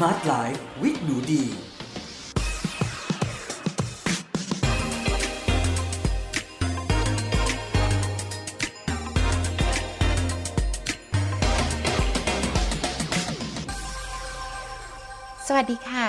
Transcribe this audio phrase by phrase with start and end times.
[0.00, 1.48] Smart Life with หนูดี ส
[15.54, 16.06] วัสดีค่ะ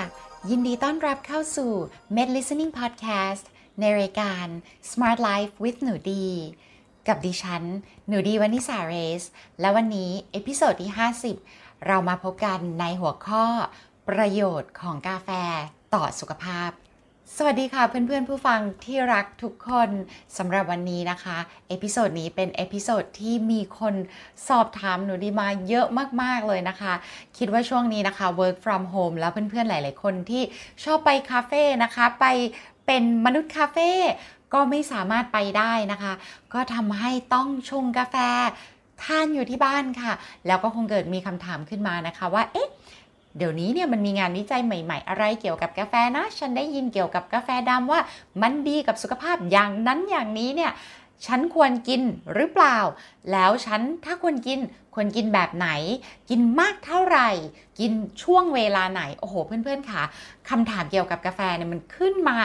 [0.49, 1.71] ยินดีต้อนรับเข้าสู่
[2.15, 3.43] Med Listening Podcast
[3.79, 4.45] ในรายการ
[4.91, 6.25] Smart Life with หนูดี
[7.07, 7.63] กับดิฉัน
[8.07, 9.23] หนูดีวันิสาเรส
[9.59, 10.91] และวันนี้ episode ที่
[11.35, 13.45] 50 เรามาพบกันในหัวข้อ
[14.09, 15.29] ประโยชน์ของกาแฟ
[15.93, 16.71] ต่อสุขภาพ
[17.37, 19.89] สวัสดีค่ะเพื่อนๆผู้ฟังที่รักทุกคน
[20.37, 21.37] สำหรับวันนี้นะคะ
[21.67, 23.95] episode นี้เป็น episode ที่มีคน
[24.49, 25.87] สอบถามหนูดีมาเยอะ
[26.21, 26.93] มากๆเลยนะคะ
[27.37, 30.43] คิดว่าช่วงนี้นะคะ work from home แล้วเพื่อนๆหลายๆคนที่
[30.83, 32.25] ชอบไปคาเฟ่นะคะไป
[32.85, 33.91] เป็นมนุษย์คาเฟ่
[34.53, 36.13] ก็ไม่สามารถไปได้นะคะ
[36.53, 38.15] ก็ทำให้ต้องชงกาแฟ
[39.03, 40.13] ทานอยู่ที่บ้านค่ะ
[40.47, 42.69] แล้วก็คงเกิดมีคำถามขึ้นมานะคะว่า เอ๊ะ
[43.37, 47.99] เดี๋ยวนี้เนี่ยมันมีงานวิจัยใหม่ ๆ อะไรเกี่ยวกับกาแฟนะ ฉันได้ยินเกี่ยวกับกาแฟดำว่า
[48.41, 50.71] มันดีกับสุขภาพอย่างนั้นอย่างนี้เนี่ย
[51.27, 52.01] ฉันควรกิน
[52.35, 52.77] หรือเปล่า
[53.31, 54.59] แล้วฉันถ้าควรกิน
[54.95, 55.69] ควรกินแบบไหน
[56.29, 57.29] กินมากเท่าไหร่
[57.79, 57.91] กิน
[58.23, 60.01] ช่วงเวลาไหน โอ้โห เพื่อนๆค่ะ
[60.49, 62.37] คำถามเกี่ยวกับกาแฟเนี่ยมันขึ้นมา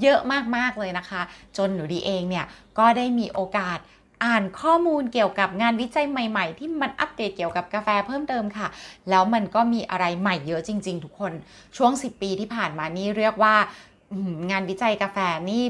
[0.00, 0.20] เยอะ
[0.56, 1.22] มากๆเลยนะคะ
[1.56, 2.46] จนหนูดีเองเนี่ย
[2.78, 3.78] ก็ได้มีโอกาส
[4.24, 8.68] อ่านข้อมูลเกี่ยวกับงานวิจัยใหม่ ๆ ที่มันอัปเดตเกี่ยวกับกาแฟเพิ่มเติมค่ะ
[9.10, 11.32] แล้วมันก็มีอะไรใหม่เยอะจริง ๆ ทุกคน
[11.76, 13.54] ช่วง 10 ปีที่ผ่านมานี่เรียกว่า
[14.50, 15.18] งานวิจัยกาแฟ
[15.50, 15.62] นี่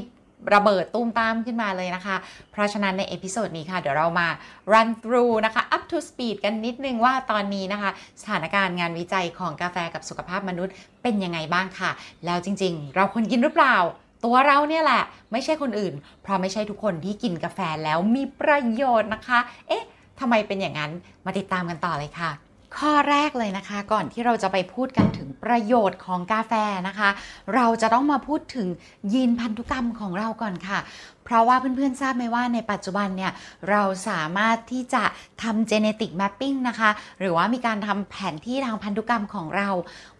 [0.55, 2.15] ระเบิดตู้มต้ามขึ้นมาเลยนะคะ
[2.51, 4.27] เพราะฉะนั้นใน episode นี้ค่ะ เดี๋ยวเรามา
[4.73, 7.89] run through นะคะ up to speed กันนิดนึงว่าตอนนี้นะคะ
[8.21, 11.91] สถานการณ์งานวิจัยของกาแฟกับสุขภาพมนุษย์เป็นยังไงบ้างค่ะ
[12.25, 13.77] แล้วจริง ๆ เราควรกินหรือเปล่า
[14.25, 19.83] ตัวเราเนี่ยแหละ ไม่ใช่คนอื่น เพราะไม่ใช่ทุกคนที่กินกาแฟแล้วมีประโยชน์นะคะ เอ๊ะ
[20.19, 20.91] ทำไมเป็นอย่างนั้น
[21.25, 22.31] มาติดตามกันต่อเลยค่ะ
[22.79, 26.53] ข้อแรกเลยนะคะ ก่อนที่เราจะไปพูดกันถึงประโยชน์ของกาแฟ
[26.87, 27.09] นะคะ
[27.55, 28.67] เราจะต้องมาพูดถึง
[29.13, 30.79] ยีนพันธุกรรมของเราก่อนค่ะ
[31.25, 33.31] เพราะว่าเพื่อนๆทราบไหมว่าในปัจจุบันเนี่ย
[33.69, 35.03] เราสามารถที่จะ
[35.43, 36.89] ทำ genetic mapping นะคะ
[37.19, 39.69] หรือว่ามีการทำแผนที่ทางพันธุกรรมของเรา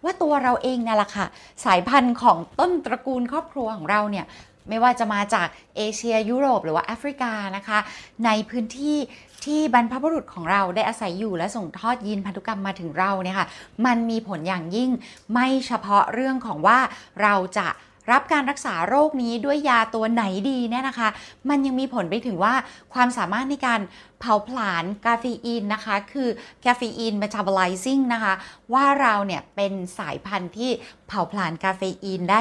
[0.02, 1.26] ว่าตัวเราเองเนี่ยแหละค่ะ
[1.64, 4.26] สายพันธุ์ของต้นตระกูลครอบครัวของเราเนี่ย
[4.68, 7.78] ไม่ว่าจะมาจากเอเชียยุโรปหรือว่าแอฟริกานะคะ
[8.24, 8.98] ในพื้นที่
[9.44, 13.46] ที่บรรพบุรุษของเราได้อาศัยอยู่และส่งทอดยีนพันธุกรรมมาถึงเราเนี่ยค่ะ
[13.86, 14.90] มันมีผลอย่างยิ่ง
[15.32, 16.78] ไม่เฉพาะเรื่องของว่า
[17.22, 17.68] เราจะ
[18.10, 21.08] รับการรักษาโรคนี้ด้วยยาตัวไหนดีเนี่ยนะคะ
[21.48, 22.54] มันยังมีผลไปถึงว่า
[22.94, 23.80] ความสามารถในการ
[24.20, 26.28] เผาผลาญกาเฟอีนนะคะ คือ
[26.64, 28.34] c าเฟอีน metabolizing นะคะ
[28.72, 30.70] ว่าเราเนี่ยเป็นสายพันธุ์ที่
[31.08, 32.40] เผาผลาญกาเฟอีนได้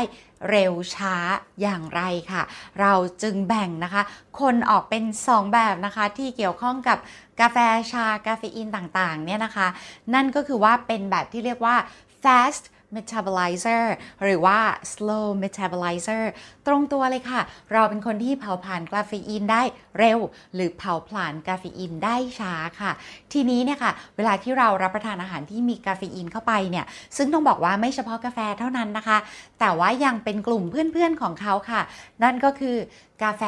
[0.49, 1.15] เร็วช้า
[1.61, 2.43] อย่างไรค่ะ
[2.81, 4.01] เราจึงแบ่งนะคะ
[4.39, 6.97] คนออกเป็น 2 แบบนะคะที่เกี่ยวข้องกับ
[7.41, 7.57] กาแฟ
[7.91, 9.67] ชากาเฟอีนต่างๆเนี่ยนะคะ
[10.13, 11.75] นั่นก็คือว่าเป็นแบบที่เรียกว่า
[12.23, 12.63] fast
[12.95, 13.85] metabolizer
[14.23, 14.59] หรือว่า
[14.93, 16.23] slow metabolizer
[16.67, 17.41] ตรงตัวเลยค่ะ
[17.73, 19.61] เราเป็นคนที่เผาผลาญกาเฟอีนได้
[19.99, 20.19] เร็ว
[20.53, 22.91] หรือเผาผลาญกาเฟอีนได้ช้าค่ะ
[23.33, 26.85] ทีนี้เนี่ยค่ะ เวลาที่เรารับประทานอาหารที่มีกาเฟอีนเข้าไปเนี่ย
[27.17, 29.17] ซึ่งต้องบอกว่าไม่เฉพาะกาแฟเท่านั้นนะคะ
[29.59, 31.81] แต่ว่ายังเป็นกลุ่มเพื่อนๆของเขาค่ะ
[32.23, 32.75] นั่นก็คือ
[33.23, 33.43] กาแฟ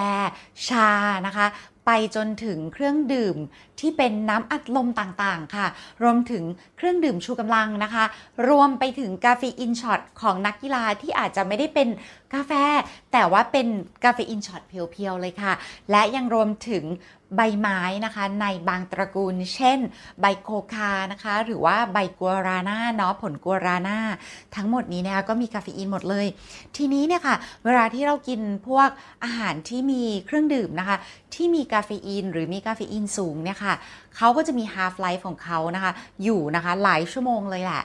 [0.67, 0.89] ชา
[1.27, 1.47] นะคะ
[1.85, 3.37] ไปจนถึงเครื่องดื่ม
[3.79, 5.67] ที่เป็นน้ำอัดลมต่างๆ ค่ะ
[6.03, 6.43] รวมถึง
[6.77, 8.05] เครื่องดื่มชูกำลังนะคะ
[8.49, 11.87] รวมไปถึงกาเฟอีนช็อตของนักกีฬาที่อาจจะไม่ได้เป็น
[12.33, 12.51] กาแฟ
[13.11, 13.67] แต่ว่าเป็น
[14.03, 15.53] กาเฟอีนช็อตเพียวๆ เลยค่ะ
[15.91, 16.85] และยังรวมถึง
[17.35, 19.79] ใบไม้นะคะในบางตระกูล เช่น
[20.21, 23.99] ใบโคคานะคะ หรือว่าใบกัวราน่าเนาะผลกัวราน่า
[24.55, 26.27] ทั้งหมดนี้นะคะก็มีกาเฟอีนหมดเลย
[26.77, 28.89] ทีนี้เนี่ยค่ะ เวลาที่เรากินพวก
[29.23, 30.97] อาหารที่มีเครื่องดื่มนะคะ
[31.35, 33.64] ที่มีกาเฟอีนหรือมีกาเฟอีนสูงเนี่ยค่ะ
[34.17, 35.91] เขาก็จะมี half life ของเขานะคะ
[36.23, 37.81] อยู่นะคะหลายชั่วโมงเลยแหละ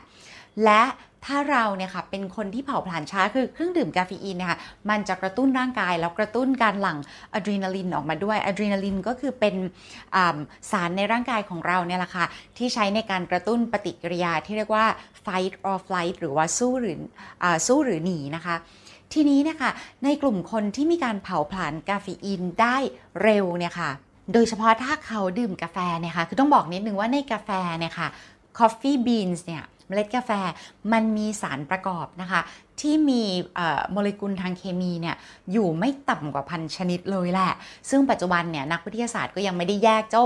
[0.64, 0.82] และ
[1.26, 4.58] ถ้าเราเนี่ยค่ะเป็นคนที่เผาผลาญช้าคือเครื่องดื่มกาเฟอีนเนี่ยค่ะ
[4.90, 6.98] มันจะกระตุ้นร่างกายแล้วกระตุ้นการหลั่ง
[7.34, 9.54] อะดรีนาลินออกมาด้วยอะดรีนาลินก็คือเป็น
[10.70, 12.24] สารในร่างกายของเราเนี่ยแหละค่ะ
[12.56, 14.86] ที่ใช้ในการกระตุ้นปฏิกิริยาที่เรียกว่า
[15.24, 16.98] fight or flight หรือว่าสู้หรือ
[17.42, 18.54] อสู้หรือหนีนะคะ
[19.12, 19.72] ทีนี้เนี่ยค่ะ
[20.04, 22.76] ในกลุ่มคนที่มีการเผาผลาญกาเฟอีนได้
[23.22, 23.90] เร็วเนี่ยค่ะ
[24.32, 28.08] โดยเฉพาะถ้าเขาดื่มกาแฟเนี่ยค่ะ คือต้องบอกนิดนึงว่าในกาแฟเนี่ยค่ะ
[28.58, 30.30] coffee beans เนี่ยเมล็ดกาแฟ
[30.92, 32.40] มันมีสารประกอบนะคะ
[32.80, 33.22] ที่มี
[33.92, 35.16] โมเลกุลทางเคมีเนี่ย
[35.52, 37.52] อยู่ไม่ต่ำกว่าพันชนิดเลยแหละ
[37.90, 40.24] ซึ่งปัจจุบันเนี่ยนักวิทยาศาสตร์ก็ยังไม่ได้แยกเจ้า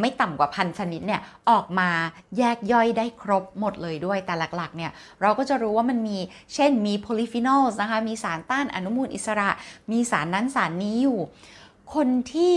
[0.00, 1.20] ไม่ต่ำกว่าพันชนิดเนี่ย
[1.50, 1.88] ออกมา
[2.38, 4.90] แยกย่อยได้ครบหมดเลยด้วยแต่หลักๆเนี่ย
[5.22, 6.18] เราก็จะรู้ว่ามันมี
[6.54, 9.50] เช่นมีโพลีฟีนอลนะคะมีสารต้านอนุมูลอิสระ
[9.92, 11.20] มีสารนั้นสารนี้อยู่
[11.94, 12.54] คนที่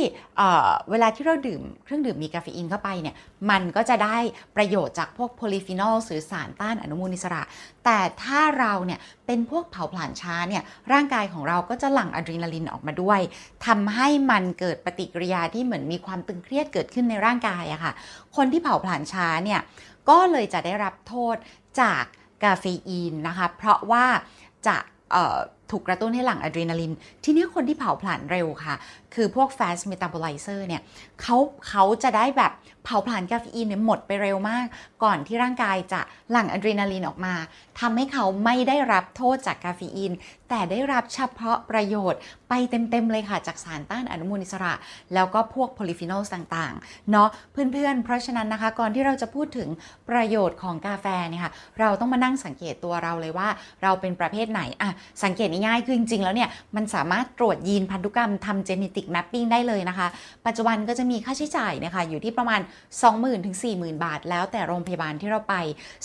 [0.89, 3.15] เวลาที่เราดื่มเครื่องดื่มมีกาเฟอีนเข้าไปเนี่ย
[3.49, 4.17] มันก็จะได้
[4.55, 7.41] ประโยชน์จากพวกโพลีฟีนอลหรือสารต้านอนุมูลอิสระ
[7.85, 10.63] แต่ถ้าเราเนี่ยเป็นพวกเผาผลาญช้าเนี่ย
[10.93, 13.19] ร่างกายของเราก็จะหลั่งอะดรีนาลินออกมาด้วย
[13.65, 17.91] ทำให้มันเกิดปฏิกิริยาที่เหมือนมีความตึงเครียดเกิดขึ้นในร่างกายอะค่ะ
[18.35, 19.59] คนที่เผาผลาญช้าเนี่ย
[20.09, 21.35] ก็เลยจะได้รับโทษ
[21.81, 22.03] จาก
[22.43, 24.05] กาเฟอีนนะคะเพราะว่า
[24.67, 24.77] จะ
[25.71, 26.93] ถูกกระตุ้นให้หลั่งอะดรีนาลิน
[27.23, 28.75] ทีนี้คนที่เผาผลาญเร็วค่ะ
[29.15, 30.81] คือพวก fast metabolizer เนี่ย
[31.21, 31.37] เขา
[31.69, 32.51] เขาจะได้แบบ
[32.83, 34.65] เผาผลาญกาเฟอีนเนี่ยหมดไปเร็วมาก
[35.03, 37.33] ก่อนที่ร่างกายจะหลั่งอะดรีนาลีนออกมา
[37.79, 40.11] ทำให้เขาไม่ได้รับโทษจากกาเฟอีน
[40.49, 42.19] แต่ได้รับเฉพาะประโยชน์
[42.49, 44.73] ไปเต็มๆเลยค่ะ จากสารต้านอนุมูลอิสระ
[45.13, 49.69] แล้วก็พวกโพลิฟีนอลต่างๆ เนาะเพื่อนๆ เพราะฉะนั้นนะคะ ก่อนที่เราจะพูดถึง
[50.09, 53.49] ประโยชน์ของกาแฟเนี่ยค่ะเราต้องมานั่งสังเกตตัวเราเลยว่า
[53.83, 54.89] เราเป็นประเภทไหนอะ
[55.23, 60.07] สังเกตง่ายๆ คือจริงๆ แล้วเนี่ยมันสามารถตรวจยีนพันธุกรรมทำ genetic mapping ได้เลยนะคะ
[60.45, 62.61] ปัจจุบันก็จะมีค่าใช้จ่ายนะคะอยู่ที่ประมาณ
[63.03, 65.55] 20,000ถึง40,000 บาท แล้วแต่โรงพยาบาลที่เราไป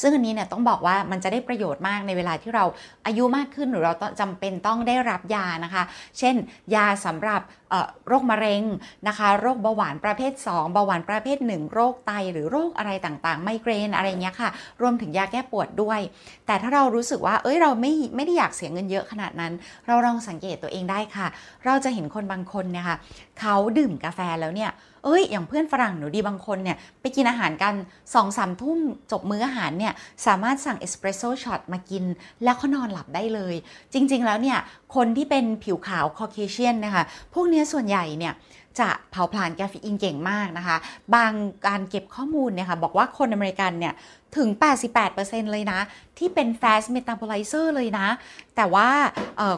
[0.00, 2.64] ซึ่งอันนี้เนี่ยต้องบอกว่ามันจะได้ประโยชน์มากในเวลาที่เรา
[3.06, 5.82] อายุมากขึ้นหรือเราจำเป็นต้องได้รับยานะคะ
[6.19, 6.34] เช่น
[6.75, 7.40] ยาสำหรับ
[8.09, 8.63] โรคมะเร็ง
[9.09, 16.01] นะคะโรคเบาหวานประเภท 2 เบาหวานประเภท 1 โรคไตหรือโรคอะไรต่างๆ ไมเกรนอะไรเงี้ยค่ะ รวมถึงยาแก้ปวดด้วย
[16.47, 19.53] แต่ถ้าเรารู้สึกว่าเอ้ยเราไม่ไม่ได้อยากเสียเงินเยอะขนาดนั้น
[19.87, 21.27] เราลองสังเกตตัวเองได้ค่ะ
[21.65, 22.97] เราจะเห็นคนบางคนเนี่ยค่ะ
[23.41, 24.71] เขาดื่มกาแฟแล้วเนี่ย
[25.04, 28.78] เอ้ย อย่างเพื่อนฝรั่งหนูดีบางคนเนี่ยไปกินอาหารกัน2อสามทุ่ม
[29.10, 29.93] จบมื้ออาหารเนี่ย
[30.26, 32.04] สามารถสั่งเอสเปรสโซ่ช็อตมากิน
[32.44, 33.54] แล้วเขานอนหลับได้เลย
[33.93, 34.58] จริง ๆ แล้วเนี่ย
[34.94, 37.04] คนที่เป็นผิวขาวคอเคเชียนนะคะ
[37.34, 38.34] พวกนี้ส่วนใหญ่เนี่ย
[38.81, 40.76] จะเผาผลาญกาเฟอีนเก่งมากนะคะ
[41.14, 41.32] บาง
[41.66, 43.94] การเก็บข้อมูลเนี่ยค่ะบอกว่าคนอเมริกันเนี่ย
[44.37, 44.49] ถึง
[45.00, 45.81] 88%เลยนะ
[46.19, 48.08] ที่เป็น fast metabolizer เลยนะ
[48.56, 48.88] แต่ว่า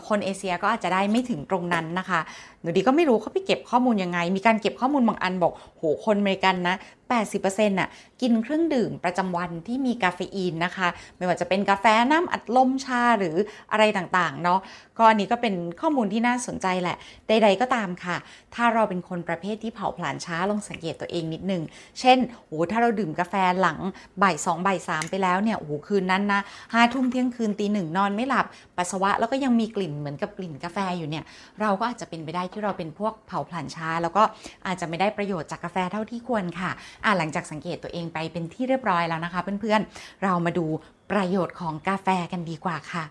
[0.09, 2.21] คนเอเชียก็อาจจะได้ไม่ถึงตรงนั้นนะคะ
[2.61, 6.77] หนูดีก็ไม่รู้เขาไปเก็บข้อมูลยังไง มีการเก็บข้อมูลบางอันบอก โห คนอเมริกันนะ
[7.23, 7.89] 80%น่ะ
[8.23, 13.37] กินเครื่องดื่มประจำวันที่มีกาเฟอีนนะคะ ไม่ว่าจะเป็นกาแฟน้ำอัดลมชาหรือ
[13.73, 14.61] อะไรต่างๆ เนาะ
[14.99, 16.97] ก็อันนี้ก็เป็นข้อมูลที่น่าสนใจแหละ
[17.29, 18.17] ใด ๆ ก็ตามค่ะ
[18.55, 21.63] ถ้าเราเป็นคนประเภทที่เผาผลาญช้าลองสังเกตตัวเองนิดนึง
[22.01, 23.79] เช่น โห ถ้าเราดื่มกาแฟหลัง
[24.23, 26.41] บ่ายสองบ่ายสามไปแล้วเนี่ยโอ้โหคืนนั้นนะ
[26.75, 28.47] ห้าทุ่มเที่ยงคืนตีหนึ่งนอนไม่หลับ
[28.77, 31.25] ปัสสาวะแล้วก็ยังมีกลิ่นเหมือนกับกลิ่นกาแฟอยู่เนี่ย
[31.61, 34.23] เราก็อาจจะเป็นไปได้ที่เราเป็นพวกเผาผลาญช้า แล้วก็
[34.67, 36.71] อาจจะไม่ได้ประโยชน์จากกาแฟเท่าที่ควรค่ะ
[37.05, 40.67] อ่าหลังจากสังเกตตัวเองไปเป็นที่เรียบร้อยแล้วนะคะ เพื่อนๆเรามาดู
[41.13, 43.05] ประโยชน์ของกาแฟกันดีกว่าค่ะ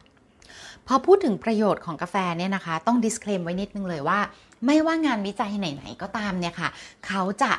[0.88, 4.20] พอพูดถึงประโยชน์ของกาแฟเนี่ยนะคะ ต้อง disclaim ไว้นิดนึงเลยว่า
[4.66, 6.70] ไม่ว่างานวิจัยไหน ๆ ก็ตามเนี่ยค่ะ
[7.08, 7.52] เขาจะ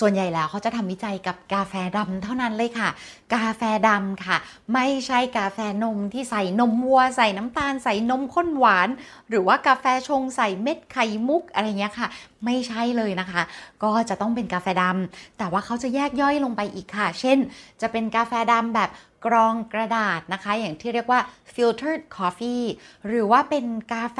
[0.00, 2.88] ส่วนใหญ่แล้วเขาจะทำวิจัยกับกาแฟดำเท่านั้นเลยค่ะ
[3.34, 4.36] กาแฟดำค่ะ
[4.74, 8.88] ไม่ใช่กาแฟนมที่ใส่นมวัว ใส่น้ำตาลใส่นมข้นหวาน
[9.28, 12.08] หรือว่ากาแฟชงใส่เม็ดไข่มุกอะไรเงี้ยค่ะ
[12.44, 13.42] ไม่ใช่เลยนะคะ
[13.82, 17.38] ก็จะต้องเป็นกาแฟดำแต่ว่าเขาจะแยกย่อยลงไปอีกค่ะ เช่น
[17.80, 18.90] จะเป็นกาแฟดำแบบ
[19.26, 21.20] กรองกระดาษนะคะ อย่างที่เรียกว่า
[21.54, 22.64] filtered coffee
[23.06, 24.18] หรือว่าเป็นกาแฟ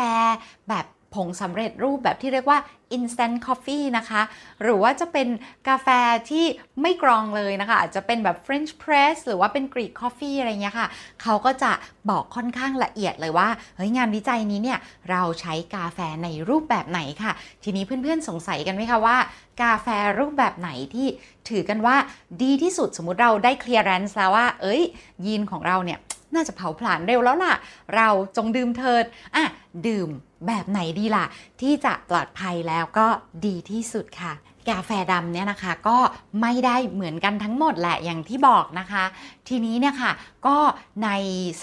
[0.69, 0.87] แบบ
[1.17, 2.59] ผงสำเร็จรูปแบบที่เรียกว่า
[2.97, 4.23] instant coffee นะคะ
[4.63, 5.29] หรือว่าจะเป็น
[5.69, 5.89] กาแฟ
[6.31, 6.45] ที่
[6.83, 10.89] ไม่กรองเลยนะคะ อาจจะเป็นแบบ French press หรือว่าเป็น Greek coffee อะไรเงี้ยค่ะ
[11.23, 11.73] เขาก็จะ
[12.11, 14.79] บอกค่อนข้างละเอียดเลยว่า เฮ้ย งานวิจัยนี้เนี่ย
[15.11, 17.33] เราใช้กาแฟในรูปแบบไหนค่ะ
[17.65, 19.17] ทีนี้เพื่อนๆสงสัยกันไหมคะว่า
[19.63, 19.87] กาแฟ
[20.19, 21.07] รูปแบบไหนที่
[21.49, 21.97] ถือกันว่า
[22.43, 24.83] ดีที่สุดสมมุติเราได้ clearance แล้วว่า เอ้ย
[25.27, 25.99] ยีนของเราเนี่ย
[26.37, 27.55] น่าจะเผาผลาญเร็วแล้วล่ะ
[27.97, 29.05] เราจงดื่มเถิด
[29.37, 29.45] อะ
[29.87, 30.09] ดื่ม
[30.47, 31.25] แบบไหนดีล่ะ
[31.61, 33.07] ที่จะปลอดภัยแล้วก็
[33.47, 34.35] ดีที่สุดค่ะ
[34.73, 35.99] กาแฟดำเนี่ยนะคะก็
[36.41, 39.05] ไม่ได้เหมือนกันทั้งหมดแหละอย่างที่บอกนะคะ
[39.49, 40.13] ทีนี้เนี่ยค่ะ
[40.47, 40.57] ก็
[41.05, 41.09] ใน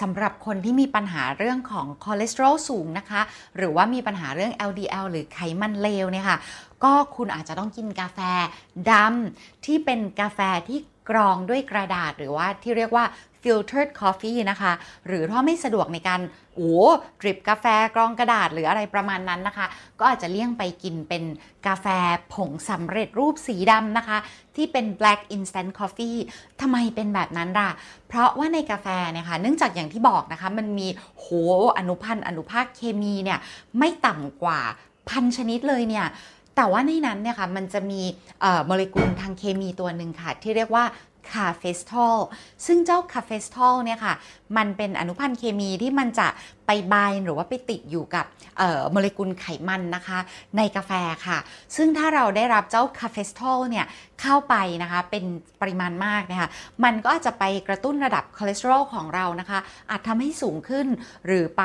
[0.00, 3.20] สำหรับคนที่มีปัญหาเรื่องของคอเลสเตอรอลสูงนะคะ
[3.56, 6.38] หรือว่ามีปัญหาเรื่อง LDL หรือไขมันเลวเนี่ยค่ะ
[6.84, 8.18] ก็คุณอาจจะต้องกินกาแฟ
[8.90, 10.78] ดำที่เป็นกาแฟที่
[11.10, 13.04] กรองด้วยกระดาษหรือว่าที่เรียกว่า
[13.44, 14.72] filtered coffee นะคะ
[15.06, 16.20] หรือถ้าไม่สะดวกในการ
[16.54, 16.72] โอ้
[17.20, 19.66] drip กาแฟกรองกระดาษหรืออะไรประมาณนั้นนะคะ
[19.98, 21.24] ก็อาจจะเลี่ยงไปกินเป็น
[21.66, 21.86] กาแฟ
[22.34, 24.18] ผงสำเร็จรูปสีดำนะคะ
[24.56, 26.18] ที่เป็น black instant coffee
[26.60, 27.70] ทำไมเป็นแบบนั้นล่ะ
[28.08, 31.26] เพราะว่าในกาแฟเนี่ยค่ะเนื่องจากอย่างที่บอกนะคะ มันมีโห
[31.78, 33.38] อนุพันธ์อนุภาคเคมีเนี่ย
[33.78, 34.60] ไม่ต่ำกว่า
[35.08, 36.06] พันชนิดเลยเนี่ย
[36.56, 38.00] แต่ว่าในนั้นเนี่ยค่ะมันจะมี
[38.66, 40.84] โมเลกุลทางเคมีตัวหนึ่งค่ะ ที่เรียกว่า
[41.32, 42.18] cafestol
[42.66, 44.14] ซึ่งเจ้า cafestol เนี่ยค่ะ
[44.56, 46.28] มันเป็นอนุพันธ์เคมีที่มันจะ
[46.66, 48.24] ไปบายหรือว่าไปติดอยู่กับ
[48.90, 50.18] โมเลกุลไขมันนะคะ
[50.56, 50.92] ในกาแฟ
[51.26, 51.38] ค่ะ
[51.76, 53.86] ซึ่งถ้าเราได้รับเจ้า cafestol เนี่ย
[54.22, 55.24] เข้าไปนะคะ เป็น
[55.60, 56.48] ปริมาณมากนะคะ
[56.84, 59.58] มันก็อาจจะไปกระตุ้นระดับคอเลสเตอรอลของเรานะคะ
[59.90, 60.86] อาจทำให้สูงขึ้น
[61.26, 61.62] หรือไป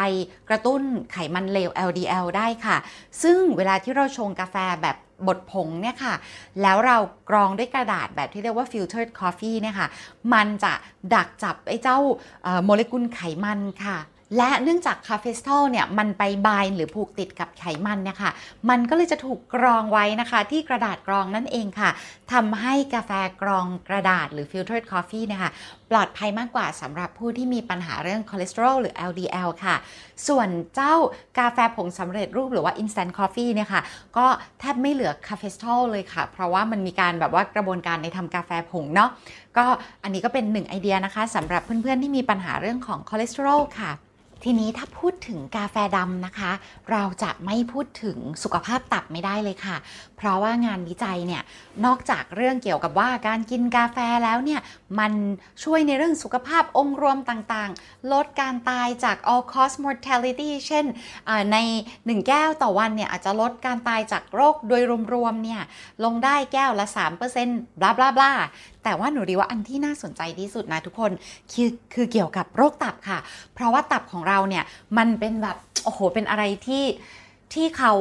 [0.50, 2.78] กระตุ้นไขมันเลว LDL ได้ค่ะ
[3.24, 4.98] ซึ่งเวลาที่เราชงกาแฟแบบ
[5.28, 6.14] บดผงเนี่ยค่ะ
[6.62, 6.98] แล้วเรา
[7.30, 9.88] กรองด้วยกระดาษแบบที่เรียกว่า filtered coffee เนี่ยค่ะ
[10.34, 10.74] มันจะ
[11.14, 11.98] ดักจับไอ้เจ้า
[12.64, 13.98] โมเลกุลไขมันค่ะ
[14.38, 18.32] และเนื่องจาก cafestol เนี่ยมันไป bind หรือผูกติดกับไขมันเนี่ยค่ะ
[18.70, 21.90] มันก็เลยจะถูกกรองไว้นะคะ ที่กระดาษกรองนั่นเองค่ะ
[22.34, 23.12] ทำให้กาแฟ
[23.42, 25.52] กรองกระดาษหรือ filtered coffee เนี่ยค่ะ
[25.92, 29.76] ปลอดภัยมากกว่าสำหรับผู้ที่มีปัญหาเรื่องคอเลสเตอรอลหรือ LDL ค่ะ
[30.28, 30.94] ส่วนเจ้า
[31.38, 33.82] กาแฟผงสำเร็จรูปหรือว่า instant coffee เนี่ยค่ะ
[34.18, 34.26] ก็
[34.60, 39.10] แทบไม่เหลือ cafestol เลยค่ะ เพราะว่ามันมีการแบบว่ากระบวนการในทำกาแฟผงเนาะ
[39.58, 39.66] ก็
[40.04, 43.92] อันนี้ก็เป็นหนึ่งไอเดียนะคะสำหรับเพื่อนๆที่มีปัญหาเรื่องของคอเลสเตอรอลค่ะ
[44.44, 46.52] ทีนี้ถ้าพูดถึงกาแฟดำนะคะ
[46.92, 49.76] เราจะไม่พูดถึงสุขภาพตับไม่ได้เลยค่ะ
[50.18, 51.42] เพราะว่างานวิจัยเนี่ย
[51.86, 54.62] นอกจากเรื่องเกี่ยวกับว่าการกินกาแฟแล้วเนี่ย
[55.00, 55.12] มัน
[55.64, 60.86] ช่วยในเรื่องสุขภาพองค์รวมต่างๆ ลดการตายจาก all cause mortality เช่น
[61.52, 61.58] ใน
[61.94, 64.82] 1 แก้วต่อวันเนี่ยอาจจะลดการตายจากโรคโดย
[65.14, 65.62] รวมๆเนี่ย
[66.04, 66.86] ลงได้แก้วละ
[67.34, 68.32] 3%บลาบลาบลา
[68.84, 71.12] แต่ว่าหนูดีว่าอันที่น่าสนใจที่สุดนะทุกคน
[71.54, 73.20] คือคือเกี่ยวกับโรคตับค่ะ
[73.54, 74.64] เพราะว่าตับของเราเนี่ย
[74.98, 76.84] มันเป็นแบบโอ้โหเป็นอะไรที่
[77.54, 77.94] ที่เขา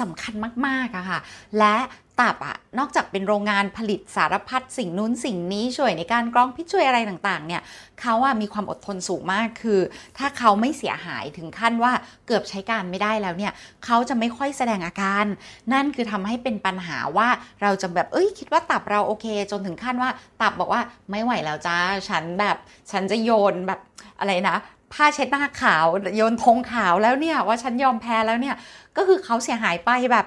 [0.00, 0.34] สำคัญ
[0.66, 1.20] มากๆอะค่ะ
[1.58, 1.76] และ
[2.20, 7.62] ตับอะนอกจากเป็นโรงงานผลิตสารพัดสิ่งนู้นสิ่งนี้ช่วยในการกรองพิษช่วยอะไรต่างๆ เนี่ย
[8.00, 9.80] เขาอะมีความอดทนสูงมากคือ
[10.18, 11.92] ถ้าเขาไม่เสียหายถึงขั้นว่า
[12.26, 13.52] เกือบใช้การไม่ได้แล้วเนี่ย
[13.84, 15.24] เขาจะไม่ค่อยแสดงอาการ
[15.72, 17.28] นั่นคือทำให้เป็นปัญหาว่า
[17.62, 21.76] เราจะแบบเอ้ยคิดว่าตับเราโอเค จนถึงขั้นว่าตับบอกว่าไม่ไหวแล้วจ้า
[22.08, 22.56] ฉันแบบ
[22.90, 23.80] ฉันจะโยนแบบ
[24.20, 24.56] อะไรนะ
[24.92, 28.56] ผ้าเช็ดหน้าขาวโยนธงขาวแล้วเนี่ยว่าฉันยอมแพ้แล้วเนี่ย
[28.96, 30.26] ก็คือเขาเสียหายไปแบบ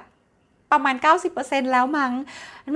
[0.71, 0.95] ประมาณ
[1.33, 2.11] 90%แล้วมั้ง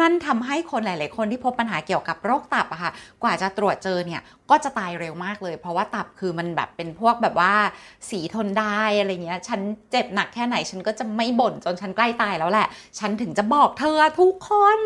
[0.02, 2.92] นั่นทำให้คนหลาย ๆ คนที่พบปัญหาเกี่ยวกับโรคตับอะค่ะ
[3.24, 7.54] กว่าจะตรวจเจอเนี่ยก็จะตายเร็วมากเลย เพราะว่าตับคือมันแบบเป็นพวกแบบว่า
[8.10, 9.60] สีทนได้อะไรเงี้ย ฉัน
[9.92, 12.68] เจ็บหนักแค่ไหนฉันก็จะไม่บ่นจนฉันใกล้ตายแล้วแหละ
[13.00, 14.80] ฉันถึงจะบอกเธอทุกคน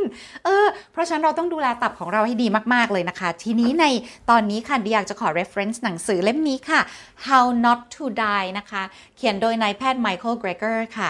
[0.45, 3.85] เออ เพราะฉะนั้นเราต้องดูแลตับของเราให้ดีมาก ๆ เลยนะคะ ทีนี้ใน
[4.29, 6.81] ตอนนี้ค่ะเดียอยากจะขอ reference หนังสือเล่มนี้ค่ะ
[7.25, 8.83] How Not to Die นะคะ
[9.17, 11.09] เขียนโดยนายแพทย์ Michael Greger ค่ะ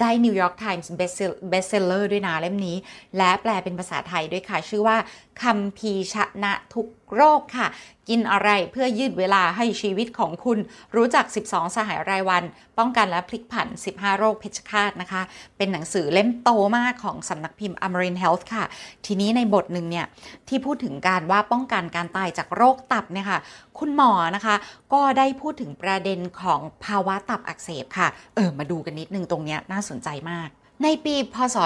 [0.00, 2.76] ได้ New York Times Best Seller ด้วยนะเล่มนี้
[3.16, 4.96] และแปลเป็นภาษาไทยด้วยค่ะ ชื่อว่า
[5.42, 7.68] คำพีชนะทุกโรคค่ะ
[8.08, 10.58] กินอะไรเพื่อยืดเวลาให้ชีวิตของคุณ
[10.96, 12.42] รู้จัก 12 สหายรายวัน
[12.78, 15.22] ป้องกันและพลิกผัน 15 โรคเพชฌฆาตนะคะ
[15.56, 18.64] เป็นหนังสือเล่มโตมากของสำนักพิมพ์ Amarin Health ค่ะ
[19.06, 20.06] ทีนี้ในบทหนึ่งเนี่ย
[20.48, 23.38] ที่พูดถึงการว่าป้องกันการตายจากโรคตับเนี่ยค่ะ
[23.78, 24.54] คุณหมอนะคะ
[24.92, 30.50] ก็ได้พูดถึงประเด็นของภาวะตับอักเสบค่ะ เออมาดูกันนิดนึงตรงเนี้ยน่าสนใจมาก
[30.84, 31.56] ในปีพศ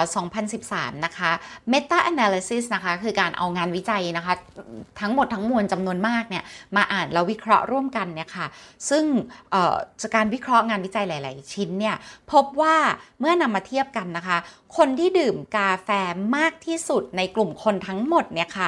[0.47, 1.31] 2013 นะคะ
[1.71, 4.33] Meta Analysis นะคะ คือการเอางานวิจัยนะคะ
[5.01, 6.43] ทั้งหมดทั้งมวลจำนวนมากเนี่ย
[6.75, 8.47] มาอ่านแล้ววิเคราะห์ร่วมกันเนี่ยค่ะ
[8.89, 9.03] ซึ่ง
[10.01, 11.95] จากการวิเคราะห์งานวิจัยหลาย ๆ ชิ้นเนี่ย
[12.31, 12.75] พบว่า
[13.19, 14.37] เมื่อนำมาเทียบกันนะคะ
[14.77, 15.89] คนที่ดื่มกาแฟ
[16.37, 18.67] มากที่สุดในกลุ่มคนทั้งหมดเนี่ยค่ะ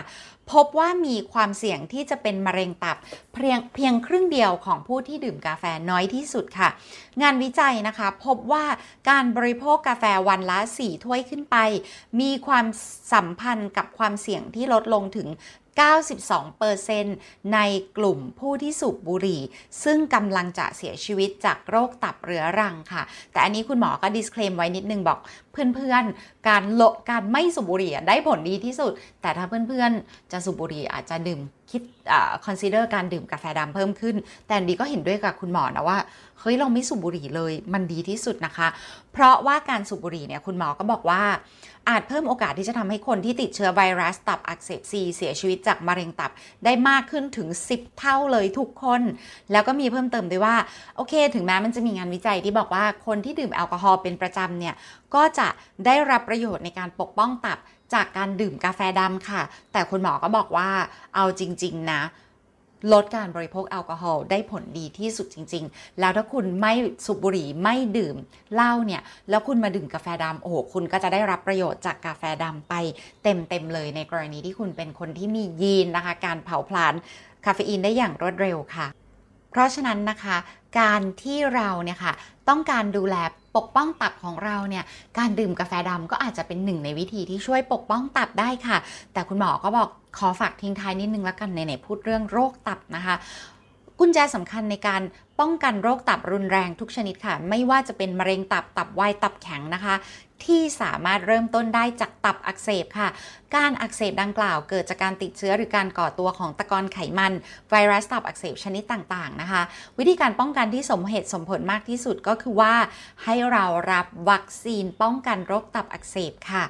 [0.52, 2.98] พบว่ามีความเสี่ยงที่จะเป็นมะเร็งตับ
[3.34, 6.70] เพียงเพียงครึ่งเดียวของผู้ที่ดื่มกาแฟน้อยที่สุดค่ะ
[7.22, 8.66] งานวิจัยนะคะ พบว่า
[9.10, 11.58] การบริโภคกาแฟวันละ 4 ถ้วยขึ้นไป
[12.20, 12.66] มีความ
[13.14, 15.28] สัมพันธ์กับความเสี่ยงที่ลดลงถึง
[15.78, 17.60] 92%ใน
[17.98, 19.42] กลุ่มผู้ที่สูบบุหรี่
[19.84, 25.20] ซึ่งกำลังจะเสียชีวิตจากโรคตับเรื้อรังค่ะ แต่อันนี้คุณหมอก็ disclaim ไว้นิดนึงบอก
[25.52, 28.92] เพื่อนๆ การลดการไม่สูบบุหรี่ได้ผลดีที่สุด
[29.22, 34.16] แต่ถ้าเพื่อนๆ จะสูบบุหรี่อาจจะดื่ม คิดคอ่า consider การดื่มกาแฟดำเพิ่มขึ้น
[34.48, 35.98] แต่ดีก็เห็นด้วยกับคุณหมอนะว่า
[36.40, 38.68] เฮ้ยเราไม่สูบบุหรี่เลยมันดีที่สุดนะคะ
[39.14, 41.24] เพราะว่าการสูบบุหรี่เนี่ยคุณหมอก็บอกว่า
[41.90, 46.32] อาจเพิ่มโอกาสที่จะทำให้คนที่ติดเชื้อไวรัสตับอักเสบซีเสียชีวิตจากมะเร็งตับ
[46.66, 49.02] ได้มากขึ้นถึง 10 เท่าเลยทุกคน
[49.52, 50.56] แล้วก็มีเพิ่มเติมด้วยว่า
[50.96, 54.76] โอเค ถึงแม้มันจะมีงานวิจัยที่บอกว่าคนที่ดื่มแอลกอฮอล์เป็นประจำเนี่ย
[55.16, 55.48] ก็จะ
[55.86, 57.58] ได้รับประโยชน์ในการปกป้องตับ
[57.94, 59.42] จากการดื่มกาแฟดำค่ะ
[59.74, 60.70] แต่คุณหมอก็บอกว่า
[61.16, 62.02] เอาจริง ๆ นะ
[62.94, 66.74] ลดการบริโภคแอลกอฮอล์ได้ผลดีที่สุดจริง ๆ แล้วถ้าคุณไม่
[67.06, 68.16] สูบบุหรี่ไม่ดื่ม
[68.54, 72.74] เหล้าเนี่ย แล้วคุณมาดื่มกาแฟดำโอ้โหคุณก็จะได้รับประโยชน์จากกาแฟดำไป
[73.24, 76.94] เต็มๆเลยในกรณีที่คุณเป็นคนที่มียีนนะคะ การเผาผลาญ
[77.46, 78.88] คาเฟอีนได้อย่างรวดเร็วค่ะ
[79.50, 80.38] เพราะฉะนั้นนะคะ
[80.80, 82.14] การที่เราเนี่ยค่ะ
[82.50, 83.16] ต้องการดูแล
[83.56, 84.84] ปกป้องตับของเราเนี่ย
[85.18, 88.78] การดื่มกาแฟดำก็อาจจะเป็นหนึ่งในวิธีที่ช่วยปกป้องตับได้ค่ะ
[89.14, 93.16] แต่คุณหมอก็บอกขอฝากทิ้งท้ายนิดนึงแล้วกันในไหนพูดเรื่องโรคตับนะคะ
[94.00, 95.02] กุญแจสำคัญในการ
[95.40, 99.96] ป้องกันโรคตับรุนแรงทุกชนิดค่ะ ไม่ว่าจะเป็นมะเร็งตับตับวายตับแข็งนะคะ
[100.46, 103.10] ที่สามารถเริ่มต้นได้จากตับอักเสบค่ะ
[103.56, 107.34] การอักเสบดังกล่าวเกิดจากการติดเชื้อหรือการก่อตัวของตะกอนไขมัน
[107.70, 109.62] ไวรัสตับอักเสบชนิดต่างๆนะคะ
[109.98, 112.74] วิธีการป้องกันที่สมเหตุสมผลมากที่สุดก็คือว่า
[113.24, 116.64] ให้เรารับวัคซีนป้องกันโรคตับอักเสบค่ะ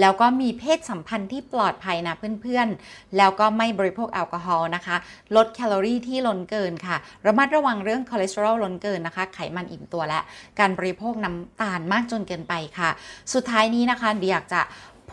[0.00, 4.96] แล้วก็มีเพศสัมพันธ์ที่ปลอดภัยนะเพื่อนๆ แล้วก็ไม่บริโภคแอลกอฮอล์นะคะ
[5.36, 10.20] ลดแคลอรี่ที่ล้นเกินค่ะ ระมัดระวังเรื่องคอเลสเตอรอลล้นเกินนะคะ ไขมันอิ่มตัวและ
[10.58, 12.90] การบริโภคน้ำตาลมากจนเกินไปค่ะ
[13.34, 14.60] สุดท้ายนี้นะคะเดียอยากจะ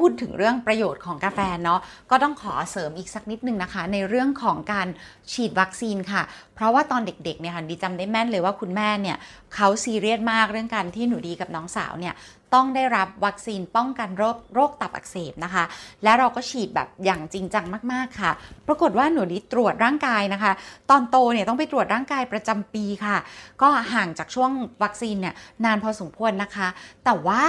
[0.01, 1.79] พูดถึงเรื่องประโยชน์ของกาแฟเนาะ
[2.12, 4.88] ก็ต้องขอเสริมอีกสักนิดนึงนะคะ ในเรื่องของการ
[5.31, 6.22] ฉีดวัคซีนค่ะ
[6.55, 9.17] เพราะว่าตอนเด็กๆเนี่ยค่ะดีจำได้แม่นเลยว่าคุณแม่เนี่ย
[9.53, 12.13] เขาซีเรียสมากเรื่องการที่หนูดีกับน้องสาวเนี่ย
[12.53, 15.63] ต้องได้รับวัคซีนป้องกันโรคโรคตับอักเสบนะคะ
[16.03, 18.31] และเราก็ฉีดแบบอย่างจริงจังมาก ๆ ค่ะ
[18.67, 20.51] ปรากฏว่าหนูดีตรวจร่างกายนะคะ
[20.89, 23.17] ตอนโตเนี่ยต้องไปตรวจร่างกายประจำปีค่ะ
[23.62, 24.51] ก็ห่างจากช่วง
[24.84, 26.67] วัคซีนเนี่ยนานพอสมควรนะคะ
[27.05, 27.43] แต่ว่า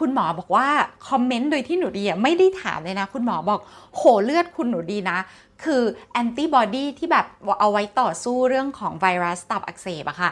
[0.00, 0.68] คุณหมอบอกว่า
[1.08, 3.60] คอมเมนต์โดยที่หนูดีไม่ได้ถามเลยนะ คุณหมอบอก
[3.96, 5.18] โหเลือดคุณหนูดีนะ
[5.64, 7.26] คือแอนติบอดีที่แบบ
[7.60, 10.30] เอาไว้ต่อสู้เรื่องของไวรัสตับอักเสบอะค่ะ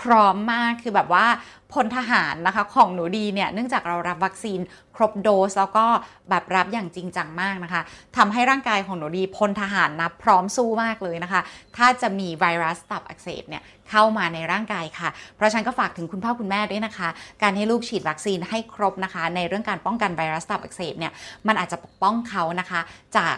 [0.00, 1.26] พร้อมมากคือแบบว่า
[1.72, 4.60] พลทหารนะคะของหนูดีเนี่ยเนื่องจากเรารับวัคซีน
[4.96, 5.84] ครบโดสแล้วก็
[6.30, 7.82] แบบรับอย่างจริงจังมากนะคะ
[8.16, 11.40] ทำให้ร่างกายของหนูดีพลทหารนะพร้อมสู้มากเลยนะคะ
[11.76, 17.08] ถ้าจะมีไวรัสตับอักเสบเนี่ยเข้ามาในร่างกายค่ะ เพราะฉันก็ฝากถึงคุณพ่อคุณแม่ด้วยนะคะ
[17.42, 21.12] การให้ลูกฉีดวัคซีนให้ครบนะคะ ในเรื่องการป้องกันไวรัสตับอักเสบเนี่ย
[21.46, 22.80] มันอาจจะปกป้องเขานะคะ
[23.16, 23.36] จาก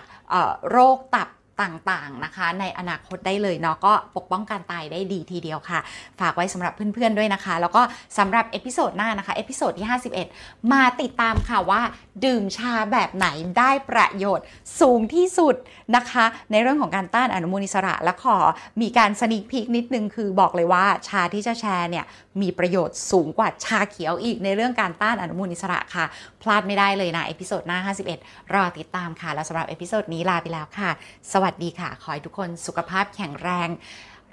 [0.70, 1.28] โรคตับ
[1.62, 5.80] ต่างๆนะคะ ในอนาคตได้เลยเนาะก็ปกป้องการตายได้ดีทีเดียวค่ะ
[6.20, 7.82] ฝากไว้สำหรับเพื่อนๆด้วยนะคะ แล้วก็
[8.18, 9.86] สำหรับ episode หน้านะคะ episode ที่
[10.28, 11.82] 51 มาติดตามค่ะว่า
[12.24, 13.26] ดื่มชาแบบไหน
[13.58, 14.44] ได้ประโยชน์
[14.80, 15.54] สูงที่สุด
[15.96, 18.36] นะคะ ในเรื่องของการต้านอนุมูลอิสระ และขอ
[18.80, 22.04] มีการ sneak peek นิดนึงคือบอกเลยว่าชาที่จะแชร์เนี่ย
[22.40, 26.04] มีประโยชน์สูงกว่าชาเขียวอีกในเรื่องการต้านอนุมูลอิสระค่ะ
[26.42, 27.78] พลาดไม่ได้เลยนะ episode หน้า
[28.16, 30.90] 51 รอติดตามค่ะแล้วสำหรับ episode นี้ลาไปแล้วค่ะ
[31.32, 33.68] สวัสดีค่ะ ขอให้ทุกคนสุขภาพแข็งแรง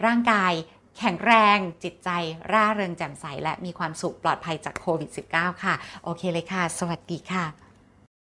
[0.05, 0.53] ร่างกาย
[0.97, 2.09] แข็งแรงจิตใจ
[2.51, 7.70] ร่าเริงแจ่มใส และมีความสุขปลอดภัยจากโควิด -19 ค่ะ โอเคเลยค่ะ สวัสดีค่ะ